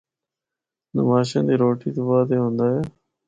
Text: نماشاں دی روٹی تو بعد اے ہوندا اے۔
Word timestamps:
نماشاں 0.97 1.43
دی 1.47 1.55
روٹی 1.63 1.89
تو 1.95 2.01
بعد 2.07 2.27
اے 2.33 2.37
ہوندا 2.41 2.65
اے۔ 2.71 2.79